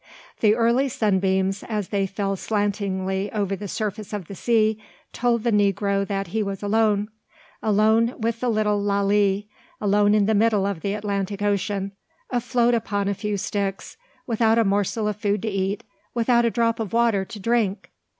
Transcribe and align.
The 0.39 0.55
early 0.55 0.89
sunbeams, 0.89 1.61
as 1.61 1.89
they 1.89 2.07
fell 2.07 2.35
slantingly 2.35 3.31
over 3.31 3.55
the 3.55 3.67
surface 3.67 4.13
of 4.13 4.25
the 4.25 4.33
sea, 4.33 4.81
told 5.13 5.43
the 5.43 5.51
negro 5.51 6.07
that 6.07 6.29
he 6.29 6.41
was 6.41 6.63
alone, 6.63 7.09
alone 7.61 8.15
with 8.17 8.39
the 8.39 8.49
little 8.49 8.81
Lalee, 8.81 9.47
alone 9.79 10.15
in 10.15 10.25
the 10.25 10.33
middle 10.33 10.65
of 10.65 10.79
the 10.81 10.95
Atlantic 10.95 11.43
Ocean, 11.43 11.91
afloat 12.31 12.73
upon 12.73 13.07
a 13.09 13.13
few 13.13 13.37
sticks, 13.37 13.95
without 14.25 14.57
a 14.57 14.63
morsel 14.65 15.07
of 15.07 15.17
food 15.17 15.43
to 15.43 15.49
eat, 15.49 15.83
without 16.15 16.45
a 16.45 16.49
drop 16.49 16.79
of 16.79 16.93
water 16.93 17.23
to 17.23 17.39
drink! 17.39 17.91